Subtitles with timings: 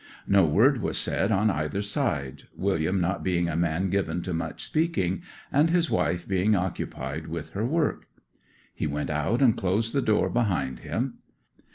[0.27, 4.63] No word was said on either side, William not being a man given to much
[4.63, 8.07] speaking, and his wife being occupied with her work.
[8.73, 11.19] He went out and closed the door behind him.